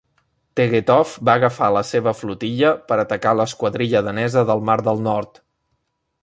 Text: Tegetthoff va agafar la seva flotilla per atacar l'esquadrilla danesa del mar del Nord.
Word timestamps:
Tegetthoff 0.59 1.11
va 1.29 1.35
agafar 1.41 1.67
la 1.75 1.83
seva 1.89 2.13
flotilla 2.21 2.71
per 2.93 2.97
atacar 3.03 3.35
l'esquadrilla 3.41 4.03
danesa 4.09 4.45
del 4.53 4.65
mar 4.71 4.79
del 4.89 5.05
Nord. 5.11 5.41